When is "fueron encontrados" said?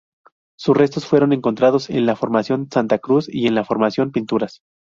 1.05-1.91